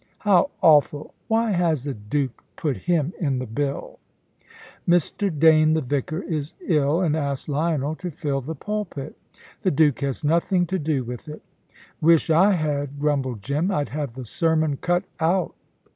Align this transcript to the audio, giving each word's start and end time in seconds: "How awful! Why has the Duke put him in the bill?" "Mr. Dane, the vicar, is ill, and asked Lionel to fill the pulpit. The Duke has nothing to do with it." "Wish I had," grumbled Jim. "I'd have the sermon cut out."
"How 0.17 0.49
awful! 0.63 1.13
Why 1.27 1.51
has 1.51 1.83
the 1.83 1.93
Duke 1.93 2.43
put 2.55 2.75
him 2.75 3.13
in 3.19 3.37
the 3.37 3.45
bill?" 3.45 3.99
"Mr. 4.89 5.29
Dane, 5.39 5.73
the 5.73 5.81
vicar, 5.81 6.23
is 6.23 6.55
ill, 6.65 7.01
and 7.01 7.15
asked 7.15 7.47
Lionel 7.47 7.93
to 7.97 8.09
fill 8.09 8.41
the 8.41 8.55
pulpit. 8.55 9.15
The 9.61 9.69
Duke 9.69 9.99
has 9.99 10.23
nothing 10.23 10.65
to 10.65 10.79
do 10.79 11.03
with 11.03 11.27
it." 11.29 11.43
"Wish 12.01 12.31
I 12.31 12.53
had," 12.53 12.99
grumbled 12.99 13.43
Jim. 13.43 13.69
"I'd 13.69 13.89
have 13.89 14.15
the 14.15 14.25
sermon 14.25 14.77
cut 14.77 15.03
out." 15.19 15.53